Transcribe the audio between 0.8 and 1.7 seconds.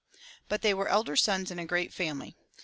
elder sons in a